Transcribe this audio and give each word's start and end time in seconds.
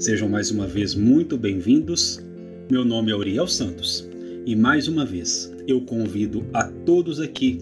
Sejam 0.00 0.30
mais 0.30 0.50
uma 0.50 0.66
vez 0.66 0.94
muito 0.94 1.36
bem-vindos. 1.36 2.24
Meu 2.70 2.86
nome 2.86 3.12
é 3.12 3.14
Uriel 3.14 3.46
Santos 3.46 4.08
e 4.46 4.56
mais 4.56 4.88
uma 4.88 5.04
vez 5.04 5.52
eu 5.68 5.82
convido 5.82 6.42
a 6.54 6.64
todos 6.64 7.20
aqui 7.20 7.58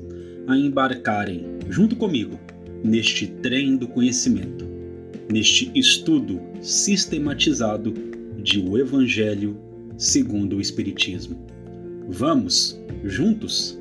a 0.46 0.56
embarcarem 0.56 1.44
junto 1.68 1.96
comigo 1.96 2.38
neste 2.84 3.26
trem 3.26 3.76
do 3.76 3.88
conhecimento, 3.88 4.64
neste 5.28 5.68
estudo 5.74 6.40
sistematizado 6.62 7.92
de 8.40 8.60
o 8.60 8.78
Evangelho 8.78 9.58
segundo 9.96 10.58
o 10.58 10.60
Espiritismo. 10.60 11.44
Vamos 12.08 12.80
juntos? 13.02 13.76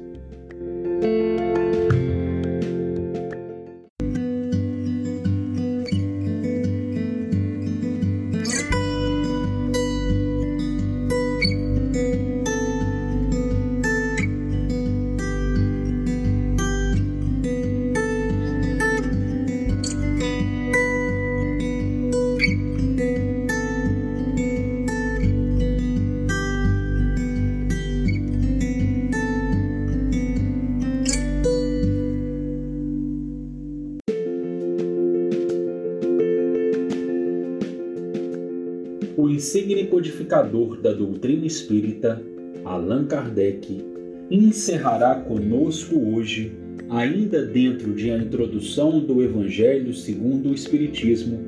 Codificador 39.90 40.81
da 40.81 40.92
doutrina 40.92 41.45
espírita, 41.45 42.22
Allan 42.66 43.06
Kardec, 43.06 43.81
encerrará 44.30 45.16
conosco 45.16 45.98
hoje, 45.98 46.52
ainda 46.89 47.45
dentro 47.45 47.94
de 47.94 48.11
a 48.11 48.17
introdução 48.17 48.99
do 48.99 49.23
Evangelho 49.23 49.94
segundo 49.94 50.49
o 50.49 50.54
Espiritismo, 50.54 51.39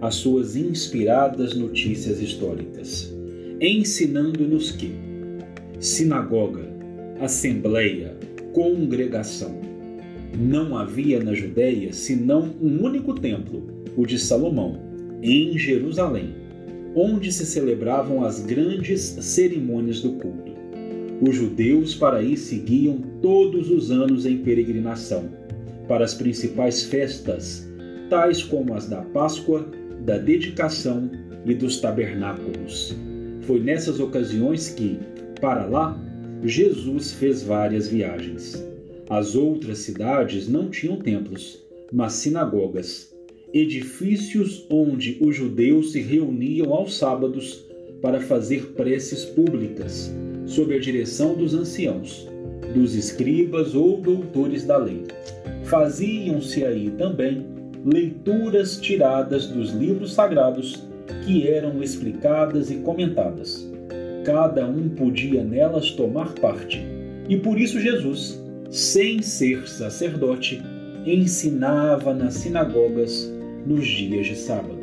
as 0.00 0.14
suas 0.14 0.54
inspiradas 0.54 1.54
notícias 1.54 2.20
históricas, 2.20 3.12
ensinando-nos 3.60 4.70
que 4.70 4.92
sinagoga, 5.80 6.68
assembleia, 7.20 8.16
congregação. 8.52 9.60
Não 10.38 10.78
havia 10.78 11.22
na 11.22 11.34
Judéia 11.34 11.92
senão 11.92 12.54
um 12.62 12.84
único 12.84 13.14
templo, 13.14 13.66
o 13.96 14.06
de 14.06 14.18
Salomão, 14.18 14.78
em 15.20 15.58
Jerusalém 15.58 16.39
onde 16.94 17.32
se 17.32 17.46
celebravam 17.46 18.24
as 18.24 18.40
grandes 18.40 19.00
cerimônias 19.00 20.00
do 20.00 20.12
culto. 20.12 20.52
Os 21.20 21.36
judeus 21.36 21.94
para 21.94 22.18
aí 22.18 22.36
seguiam 22.36 22.98
todos 23.20 23.70
os 23.70 23.90
anos 23.90 24.24
em 24.26 24.38
peregrinação 24.38 25.28
para 25.86 26.04
as 26.04 26.14
principais 26.14 26.84
festas, 26.84 27.68
tais 28.08 28.42
como 28.42 28.74
as 28.74 28.88
da 28.88 29.02
Páscoa, 29.02 29.68
da 30.04 30.18
dedicação 30.18 31.10
e 31.44 31.54
dos 31.54 31.80
tabernáculos. 31.80 32.96
Foi 33.42 33.60
nessas 33.60 34.00
ocasiões 34.00 34.70
que, 34.70 34.98
para 35.40 35.66
lá, 35.66 36.00
Jesus 36.44 37.12
fez 37.12 37.42
várias 37.42 37.88
viagens. 37.88 38.64
As 39.08 39.34
outras 39.34 39.78
cidades 39.78 40.48
não 40.48 40.70
tinham 40.70 40.96
templos, 40.96 41.62
mas 41.92 42.14
sinagogas 42.14 43.09
edifícios 43.52 44.66
onde 44.70 45.18
os 45.20 45.34
judeus 45.34 45.92
se 45.92 46.00
reuniam 46.00 46.72
aos 46.72 46.96
sábados 46.96 47.64
para 48.00 48.20
fazer 48.20 48.72
preces 48.72 49.24
públicas, 49.24 50.14
sob 50.46 50.74
a 50.74 50.78
direção 50.78 51.34
dos 51.34 51.54
anciãos, 51.54 52.28
dos 52.74 52.94
escribas 52.94 53.74
ou 53.74 54.00
doutores 54.00 54.64
da 54.64 54.76
lei. 54.76 55.02
Faziam-se 55.64 56.64
aí 56.64 56.90
também 56.90 57.44
leituras 57.84 58.76
tiradas 58.76 59.46
dos 59.46 59.70
livros 59.70 60.12
sagrados 60.12 60.84
que 61.24 61.48
eram 61.48 61.82
explicadas 61.82 62.70
e 62.70 62.76
comentadas. 62.76 63.68
Cada 64.24 64.66
um 64.66 64.88
podia 64.90 65.42
nelas 65.42 65.90
tomar 65.90 66.34
parte, 66.34 66.80
e 67.28 67.36
por 67.36 67.58
isso 67.58 67.80
Jesus, 67.80 68.40
sem 68.70 69.22
ser 69.22 69.66
sacerdote, 69.68 70.62
ensinava 71.06 72.12
nas 72.12 72.34
sinagogas 72.34 73.32
nos 73.66 73.86
dias 73.86 74.26
de 74.26 74.36
sábado. 74.36 74.78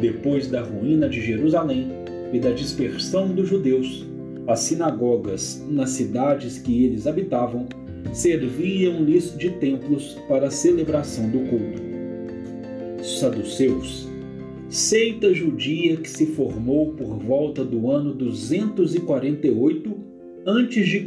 Depois 0.00 0.48
da 0.48 0.62
ruína 0.62 1.08
de 1.08 1.20
Jerusalém 1.20 1.88
e 2.32 2.38
da 2.38 2.50
dispersão 2.50 3.28
dos 3.28 3.48
judeus, 3.48 4.04
as 4.46 4.60
sinagogas 4.60 5.64
nas 5.68 5.90
cidades 5.90 6.58
que 6.58 6.84
eles 6.84 7.06
habitavam 7.06 7.66
serviam-lhes 8.12 9.36
de 9.36 9.50
templos 9.50 10.18
para 10.28 10.48
a 10.48 10.50
celebração 10.50 11.28
do 11.30 11.38
culto. 11.48 11.82
Saduceus, 13.02 14.08
seita 14.68 15.32
judia 15.32 15.96
que 15.96 16.08
se 16.08 16.26
formou 16.26 16.92
por 16.92 17.18
volta 17.18 17.64
do 17.64 17.90
ano 17.90 18.12
248 18.14 19.96
a.C., 20.46 21.04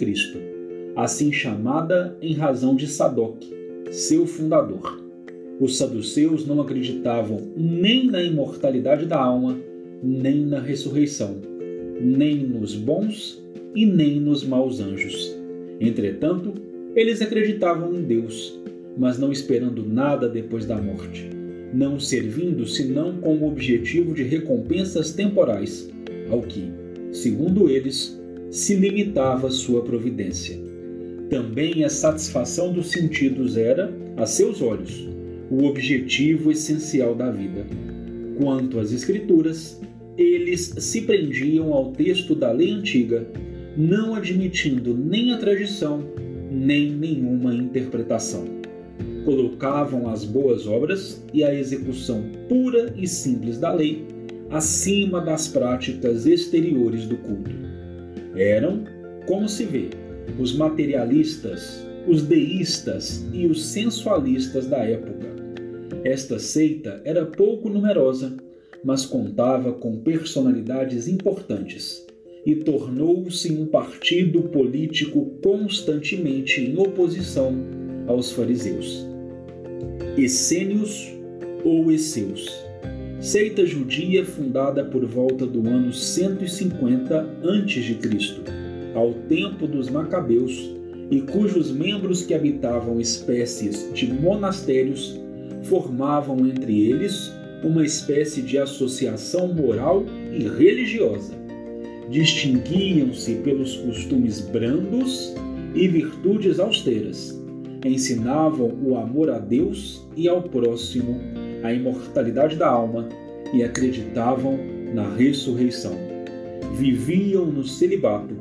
assim 0.96 1.32
chamada 1.32 2.18
em 2.22 2.34
razão 2.34 2.76
de 2.76 2.88
Sadoc, 2.88 3.44
seu 3.92 4.26
fundador 4.26 5.07
os 5.60 5.78
saduceus 5.78 6.46
não 6.46 6.62
acreditavam 6.62 7.42
nem 7.56 8.06
na 8.08 8.22
imortalidade 8.22 9.06
da 9.06 9.20
alma, 9.20 9.58
nem 10.04 10.46
na 10.46 10.60
ressurreição, 10.60 11.38
nem 12.00 12.38
nos 12.38 12.76
bons 12.76 13.44
e 13.76 13.86
nem 13.86 14.20
nos 14.20 14.44
maus 14.44 14.80
anjos. 14.80 15.36
Entretanto, 15.80 16.54
eles 16.96 17.22
acreditavam 17.22 17.94
em 17.96 18.04
Deus, 18.04 18.60
mas 18.98 19.18
não 19.18 19.32
esperando 19.32 19.84
nada 19.84 20.28
depois 20.30 20.66
da 20.66 20.78
morte, 20.78 21.30
não 21.74 22.00
servindo 22.00 22.66
senão 22.68 23.18
com 23.18 23.36
o 23.36 23.48
objetivo 23.48 24.14
de 24.14 24.24
recompensas 24.24 25.12
temporais, 25.12 25.90
ao 26.30 26.42
que, 26.42 26.72
segundo 27.12 27.70
eles, 27.70 28.20
se 28.52 28.76
limitava 28.76 29.50
sua 29.50 29.82
providência. 29.82 30.58
Também 31.30 31.84
a 31.84 31.90
satisfação 31.90 32.72
dos 32.72 32.92
sentidos 32.92 33.58
era, 33.58 33.94
a 34.16 34.26
seus 34.26 34.62
olhos, 34.62 35.08
o 35.50 35.66
objetivo 35.66 36.52
essencial 36.52 37.16
da 37.16 37.32
vida. 37.32 37.66
Quanto 38.38 38.80
às 38.80 38.92
Escrituras, 38.92 39.82
eles 40.18 40.74
se 40.80 41.02
prendiam 41.02 41.74
ao 41.74 41.92
texto 41.92 42.36
da 42.36 42.52
lei 42.52 42.72
antiga, 42.72 43.28
não 43.76 44.16
admitindo 44.16 44.96
nem 44.96 45.32
a 45.32 45.38
tradição, 45.38 46.04
nem 46.52 46.92
nenhuma 46.92 47.54
interpretação. 47.54 48.46
Colocavam 49.24 50.10
as 50.10 50.26
boas 50.26 50.68
obras 50.68 51.24
e 51.34 51.44
a 51.44 51.54
execução 51.54 52.24
pura 52.48 52.94
e 52.98 53.08
simples 53.08 53.58
da 53.58 53.74
lei 53.74 54.06
acima 54.50 55.22
das 55.22 55.48
práticas 55.48 56.26
exteriores 56.26 57.06
do 57.06 57.18
culto. 57.18 57.52
Eram, 58.36 58.84
como 59.26 59.48
se 59.48 59.66
vê, 59.66 59.90
os 60.40 60.56
materialistas, 60.56 61.87
os 62.08 62.22
deístas 62.22 63.26
e 63.34 63.46
os 63.46 63.66
sensualistas 63.66 64.68
da 64.68 64.78
época 64.78 65.38
esta 66.04 66.40
seita 66.40 67.02
era 67.04 67.26
pouco 67.26 67.70
numerosa, 67.70 68.38
mas 68.82 69.06
contava 69.06 69.74
com 69.74 69.98
personalidades 69.98 71.08
importantes 71.08 72.06
e 72.46 72.56
tornou-se 72.56 73.52
um 73.52 73.66
partido 73.66 74.44
político 74.44 75.26
constantemente 75.44 76.62
em 76.62 76.78
oposição 76.78 77.54
aos 78.08 78.32
fariseus. 78.32 79.06
Essênios 80.18 81.14
ou 81.66 81.92
Esseus, 81.92 82.48
seita 83.20 83.66
judia 83.66 84.24
fundada 84.24 84.86
por 84.86 85.06
volta 85.06 85.46
do 85.46 85.68
ano 85.68 85.92
150 85.92 87.20
a.C., 87.20 87.98
ao 88.96 89.14
tempo 89.14 89.68
dos 89.68 89.90
Macabeus, 89.90 90.77
e 91.10 91.22
cujos 91.22 91.72
membros 91.72 92.24
que 92.24 92.34
habitavam 92.34 93.00
espécies 93.00 93.90
de 93.94 94.08
monastérios 94.08 95.20
formavam 95.64 96.46
entre 96.48 96.90
eles 96.90 97.32
uma 97.64 97.84
espécie 97.84 98.42
de 98.42 98.58
associação 98.58 99.48
moral 99.54 100.06
e 100.32 100.48
religiosa. 100.48 101.34
Distinguiam-se 102.10 103.36
pelos 103.36 103.76
costumes 103.78 104.42
brandos 104.42 105.34
e 105.74 105.88
virtudes 105.88 106.60
austeras. 106.60 107.38
Ensinavam 107.86 108.78
o 108.84 108.98
amor 108.98 109.30
a 109.30 109.40
Deus 109.40 110.08
e 110.16 110.28
ao 110.28 110.42
próximo, 110.42 111.20
a 111.64 111.74
imortalidade 111.74 112.56
da 112.56 112.68
alma 112.68 113.08
e 113.54 113.64
acreditavam 113.64 114.58
na 114.94 115.14
ressurreição. 115.16 115.96
Viviam 116.76 117.46
no 117.46 117.64
celibato, 117.64 118.36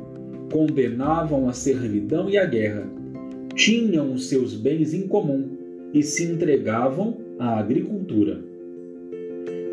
condenavam 0.51 1.47
a 1.47 1.53
servidão 1.53 2.29
e 2.29 2.37
a 2.37 2.45
guerra, 2.45 2.87
tinham 3.55 4.13
os 4.13 4.27
seus 4.27 4.53
bens 4.53 4.93
em 4.93 5.07
comum 5.07 5.49
e 5.93 6.03
se 6.03 6.23
entregavam 6.23 7.17
à 7.39 7.59
agricultura. 7.59 8.39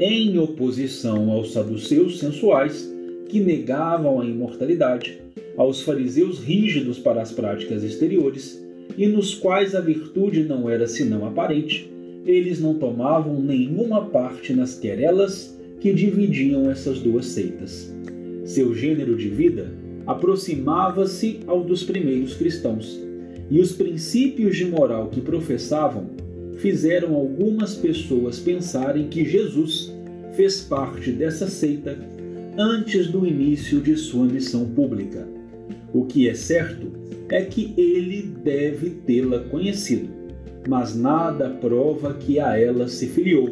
Em 0.01 0.39
oposição 0.39 1.31
aos 1.31 1.53
saduceus 1.53 2.19
sensuais, 2.19 2.93
que 3.29 3.41
negavam 3.41 4.21
a 4.21 4.25
imortalidade, 4.25 5.21
aos 5.57 5.83
fariseus 5.83 6.41
rígidos 6.41 6.99
para 6.99 7.23
as 7.23 7.33
práticas 7.33 7.83
exteriores 7.83 8.65
e 8.97 9.07
nos 9.07 9.35
quais 9.35 9.75
a 9.75 9.81
virtude 9.81 10.45
não 10.45 10.69
era 10.69 10.87
senão 10.87 11.27
aparente, 11.27 11.91
eles 12.27 12.61
não 12.61 12.75
tomavam 12.75 13.41
nenhuma 13.41 14.07
parte 14.07 14.53
nas 14.53 14.79
querelas 14.79 15.59
que 15.81 15.93
dividiam 15.93 16.71
essas 16.71 16.99
duas 17.01 17.27
seitas. 17.27 17.95
Seu 18.45 18.75
gênero 18.75 19.17
de 19.17 19.29
vida 19.29 19.71
aproximava-se 20.07 21.41
ao 21.47 21.63
dos 21.63 21.83
primeiros 21.83 22.35
cristãos, 22.35 23.01
e 23.51 23.61
os 23.61 23.73
princípios 23.73 24.57
de 24.57 24.65
moral 24.65 25.09
que 25.09 25.21
professavam 25.21 26.11
fizeram 26.59 27.15
algumas 27.15 27.75
pessoas 27.75 28.39
pensarem 28.39 29.09
que 29.09 29.25
Jesus 29.25 29.93
fez 30.35 30.61
parte 30.63 31.11
dessa 31.13 31.47
seita 31.49 31.99
antes 32.57 33.09
do 33.09 33.27
início 33.27 33.81
de 33.81 33.97
sua 33.97 34.25
missão 34.27 34.65
pública. 34.67 35.27
O 35.93 36.05
que 36.05 36.29
é 36.29 36.35
certo 36.35 36.93
é 37.29 37.43
que 37.43 37.75
ele 37.77 38.23
deve 38.45 38.91
tê-la 38.91 39.41
conhecido, 39.41 40.09
mas 40.69 40.95
nada 40.95 41.51
prova 41.51 42.15
que 42.15 42.39
a 42.39 42.59
ela 42.59 42.89
se 42.89 43.07
filiou, 43.09 43.51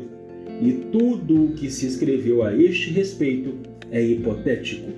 e 0.61 0.73
tudo 0.93 1.45
o 1.45 1.53
que 1.53 1.71
se 1.71 1.87
escreveu 1.87 2.43
a 2.43 2.57
este 2.57 2.91
respeito 2.91 3.55
é 3.91 4.03
hipotético. 4.03 4.91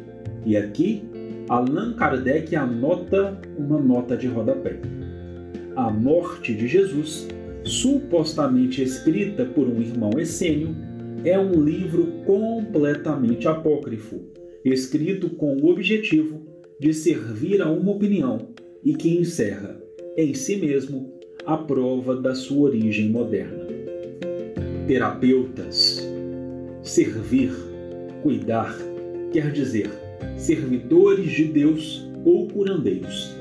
E 0.44 0.56
aqui, 0.56 1.02
Allan 1.48 1.92
Kardec 1.92 2.56
anota 2.56 3.38
uma 3.58 3.78
nota 3.78 4.16
de 4.16 4.26
rodapé. 4.26 4.80
A 5.76 5.90
morte 5.90 6.54
de 6.54 6.66
Jesus, 6.66 7.28
supostamente 7.64 8.82
escrita 8.82 9.44
por 9.44 9.68
um 9.68 9.80
irmão 9.80 10.12
essênio, 10.18 10.74
é 11.22 11.38
um 11.38 11.62
livro 11.62 12.06
completamente 12.24 13.46
apócrifo, 13.46 14.22
escrito 14.64 15.28
com 15.30 15.54
o 15.56 15.68
objetivo 15.68 16.40
de 16.80 16.94
servir 16.94 17.60
a 17.60 17.70
uma 17.70 17.92
opinião 17.92 18.48
e 18.82 18.94
que 18.94 19.18
encerra, 19.18 19.78
em 20.16 20.32
si 20.32 20.56
mesmo, 20.56 21.12
a 21.44 21.58
prova 21.58 22.16
da 22.16 22.34
sua 22.34 22.70
origem 22.70 23.10
moderna. 23.10 23.66
Terapeutas. 24.86 26.08
Servir, 26.82 27.52
cuidar, 28.22 28.74
quer 29.32 29.50
dizer 29.52 30.03
servidores 30.36 31.30
de 31.30 31.44
Deus 31.44 32.08
ou 32.24 32.48
curandeiros. 32.48 33.34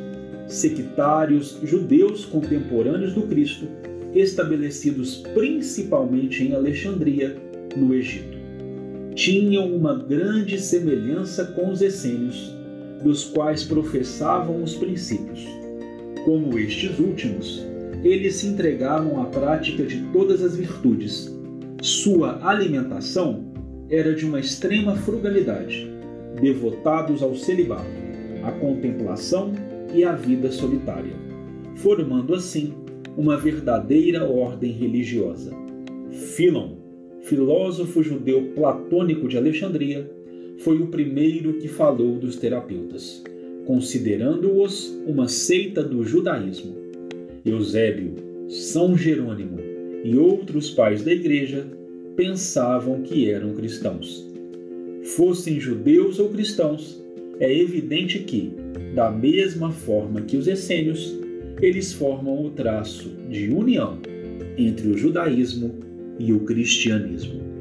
Sectários 0.48 1.60
judeus 1.64 2.26
contemporâneos 2.26 3.14
do 3.14 3.24
Cristo, 3.24 3.68
estabelecidos 4.14 5.18
principalmente 5.34 6.44
em 6.44 6.54
Alexandria, 6.54 7.36
no 7.76 7.94
Egito. 7.94 8.38
Tinham 9.16 9.74
uma 9.76 9.96
grande 9.96 10.60
semelhança 10.60 11.46
com 11.46 11.72
os 11.72 11.82
essênios, 11.82 12.54
dos 13.04 13.26
quais 13.26 13.64
professavam 13.64 14.64
os 14.64 14.76
princípios. 14.76 15.46
Como 16.26 16.58
estes 16.58 16.98
últimos, 17.00 17.66
eles 18.04 18.36
se 18.36 18.48
entregavam 18.48 19.22
à 19.22 19.26
prática 19.26 19.84
de 19.84 20.02
todas 20.12 20.42
as 20.42 20.56
virtudes. 20.56 21.34
Sua 21.82 22.40
alimentação 22.48 23.52
era 23.90 24.16
de 24.16 24.26
uma 24.26 24.40
extrema 24.40 24.96
frugalidade, 24.96 25.93
devotados 26.44 27.24
ao 27.24 27.34
celibato, 27.34 27.88
à 28.44 28.52
contemplação 28.52 29.54
e 29.96 30.04
à 30.04 30.12
vida 30.12 30.52
solitária, 30.52 31.14
formando 31.78 32.36
assim 32.36 32.74
uma 33.16 33.38
verdadeira 33.38 34.26
ordem 34.26 34.74
religiosa. 34.74 35.56
Filon, 36.12 36.74
filósofo 37.22 38.04
judeu 38.04 38.52
platônico 38.54 39.26
de 39.30 39.38
Alexandria, 39.38 40.12
foi 40.58 40.82
o 40.82 40.88
primeiro 40.88 41.54
que 41.54 41.70
falou 41.70 42.18
dos 42.18 42.36
terapeutas, 42.36 43.24
considerando-os 43.66 45.02
uma 45.08 45.30
seita 45.30 45.82
do 45.82 46.04
judaísmo. 46.04 46.76
Eusébio, 47.46 48.16
São 48.50 48.98
Jerônimo 48.98 49.60
e 50.04 50.18
outros 50.18 50.70
pais 50.70 51.04
da 51.04 51.14
igreja 51.14 51.66
pensavam 52.18 53.02
que 53.02 53.30
eram 53.32 53.54
cristãos. 53.54 54.33
Fossem 55.16 55.60
judeus 55.60 56.18
ou 56.18 56.30
cristãos, 56.30 57.00
é 57.40 57.56
evidente 57.56 58.18
que, 58.20 58.52
da 58.96 59.12
mesma 59.12 59.72
forma 59.72 60.22
que 60.22 60.36
os 60.36 60.48
essênios, 60.48 61.16
eles 61.62 61.94
formam 61.94 62.44
o 62.44 62.50
traço 62.50 63.10
de 63.30 63.50
união 63.50 64.00
entre 64.58 64.88
o 64.88 64.98
judaísmo 64.98 65.76
e 66.18 66.34
o 66.34 66.40
cristianismo. 66.40 67.53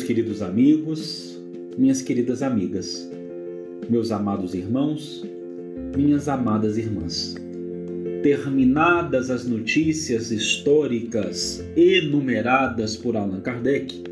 Meus 0.00 0.06
queridos 0.06 0.40
amigos, 0.40 1.38
minhas 1.76 2.00
queridas 2.00 2.42
amigas, 2.42 3.06
meus 3.86 4.10
amados 4.10 4.54
irmãos, 4.54 5.22
minhas 5.94 6.26
amadas 6.26 6.78
irmãs. 6.78 7.34
Terminadas 8.22 9.28
as 9.28 9.46
notícias 9.46 10.30
históricas 10.30 11.62
enumeradas 11.76 12.96
por 12.96 13.14
Allan 13.14 13.42
Kardec, 13.42 14.02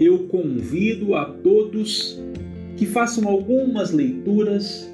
eu 0.00 0.20
convido 0.28 1.14
a 1.14 1.26
todos 1.26 2.18
que 2.78 2.86
façam 2.86 3.28
algumas 3.28 3.90
leituras 3.90 4.90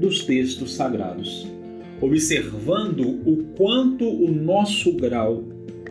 dos 0.00 0.24
textos 0.24 0.74
sagrados, 0.74 1.46
observando 2.00 3.02
o 3.26 3.44
quanto 3.58 4.08
o 4.08 4.32
nosso 4.32 4.90
grau 4.94 5.44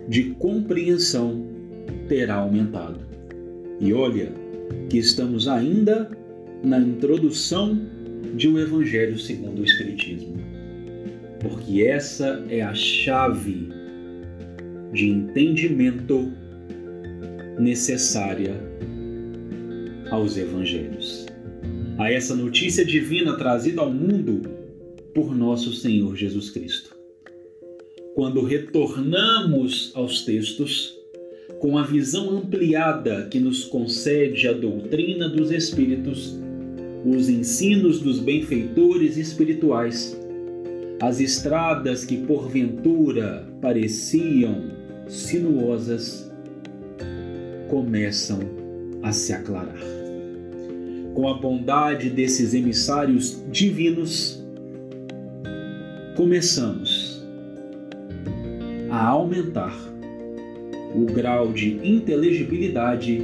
de 0.10 0.32
compreensão 0.39 1.46
terá 2.08 2.38
aumentado. 2.38 3.06
E 3.79 3.93
olha 3.93 4.31
que 4.89 4.98
estamos 4.98 5.48
ainda 5.48 6.10
na 6.63 6.79
introdução 6.79 7.79
de 8.36 8.48
o 8.48 8.60
Evangelho 8.60 9.17
segundo 9.17 9.62
o 9.62 9.63
Espiritismo, 9.63 10.36
porque 11.39 11.84
essa 11.84 12.43
é 12.50 12.62
a 12.62 12.74
chave 12.74 13.69
de 14.93 15.07
entendimento 15.07 16.31
necessária 17.60 18.55
aos 20.10 20.38
Evangelhos, 20.38 21.25
a 21.98 22.12
essa 22.12 22.36
notícia 22.36 22.84
divina 22.86 23.38
trazida 23.38 23.81
ao 23.81 23.91
mundo 23.91 24.41
por 25.13 25.36
nosso 25.36 25.74
Senhor 25.74 26.15
Jesus 26.15 26.50
Cristo. 26.50 26.96
Quando 28.15 28.43
retornamos 28.43 29.91
aos 29.93 30.25
textos, 30.25 30.96
com 31.59 31.77
a 31.77 31.83
visão 31.83 32.37
ampliada 32.37 33.27
que 33.29 33.39
nos 33.39 33.65
concede 33.65 34.47
a 34.47 34.53
doutrina 34.53 35.27
dos 35.27 35.51
Espíritos, 35.51 36.37
os 37.05 37.29
ensinos 37.29 37.99
dos 37.99 38.19
benfeitores 38.19 39.17
espirituais, 39.17 40.19
as 41.01 41.19
estradas 41.19 42.05
que 42.05 42.17
porventura 42.17 43.47
pareciam 43.61 44.65
sinuosas 45.07 46.31
começam 47.69 48.39
a 49.01 49.11
se 49.11 49.33
aclarar. 49.33 49.79
Com 51.13 51.27
a 51.27 51.33
bondade 51.35 52.09
desses 52.09 52.53
emissários 52.53 53.43
divinos, 53.51 54.43
começamos 56.15 57.25
a 58.89 59.07
aumentar 59.07 59.75
o 60.97 61.05
grau 61.05 61.53
de 61.53 61.75
inteligibilidade 61.87 63.21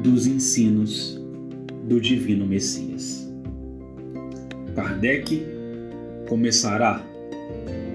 dos 0.00 0.28
ensinos 0.28 1.20
do 1.88 2.00
Divino 2.00 2.46
Messias. 2.46 3.28
Kardec 4.76 5.44
começará, 6.28 7.04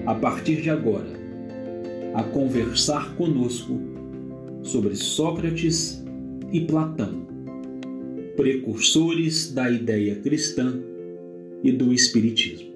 a 0.04 0.14
partir 0.14 0.60
de 0.60 0.68
agora, 0.68 1.08
a 2.12 2.22
conversar 2.22 3.14
conosco 3.16 3.80
sobre 4.62 4.94
Sócrates 4.94 6.04
e 6.52 6.60
Platão, 6.60 7.26
precursores 8.36 9.50
da 9.50 9.70
ideia 9.70 10.14
cristã 10.16 10.78
e 11.64 11.72
do 11.72 11.90
Espiritismo. 11.90 12.75